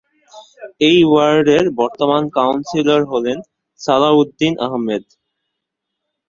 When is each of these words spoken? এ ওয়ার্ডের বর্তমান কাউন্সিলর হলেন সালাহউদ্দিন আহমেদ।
এ 0.81 0.93
ওয়ার্ডের 1.05 1.65
বর্তমান 1.79 2.23
কাউন্সিলর 2.37 3.01
হলেন 3.11 3.37
সালাহউদ্দিন 3.79 4.53
আহমেদ। 4.65 5.03